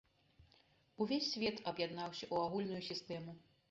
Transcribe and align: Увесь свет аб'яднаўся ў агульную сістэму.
Увесь 1.05 1.29
свет 1.35 1.57
аб'яднаўся 1.73 2.23
ў 2.33 2.51
агульную 2.51 2.85
сістэму. 2.93 3.43